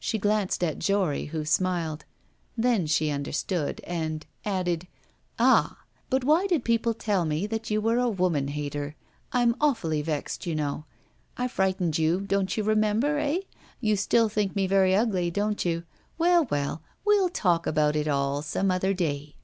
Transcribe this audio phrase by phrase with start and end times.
[0.00, 2.06] She glanced at Jory, who smiled;
[2.56, 4.88] then she understood, and added:
[5.38, 5.80] 'Ah!
[6.08, 8.96] But why did people tell me that you were a woman hater?
[9.32, 10.86] I'm awfully vexed, you know.
[11.36, 13.40] I frightened you, don't you remember, eh?
[13.78, 15.84] You still think me very ugly, don't you?
[16.16, 19.34] Well, well, we'll talk about it all some other day.